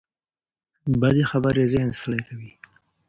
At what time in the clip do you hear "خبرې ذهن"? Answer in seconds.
1.31-1.89